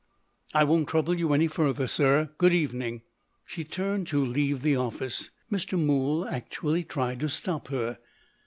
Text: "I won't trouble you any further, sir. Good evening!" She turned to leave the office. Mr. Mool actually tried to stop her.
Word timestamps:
"I 0.55 0.63
won't 0.63 0.87
trouble 0.89 1.13
you 1.19 1.31
any 1.31 1.45
further, 1.47 1.85
sir. 1.85 2.31
Good 2.39 2.53
evening!" 2.53 3.03
She 3.45 3.63
turned 3.63 4.07
to 4.07 4.25
leave 4.25 4.63
the 4.63 4.75
office. 4.75 5.29
Mr. 5.51 5.77
Mool 5.79 6.25
actually 6.27 6.83
tried 6.83 7.19
to 7.19 7.29
stop 7.29 7.67
her. 7.67 7.99